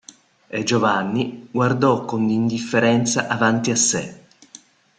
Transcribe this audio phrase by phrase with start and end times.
[0.49, 4.21] E Giovanni guardò con indifferenza avanti a sè.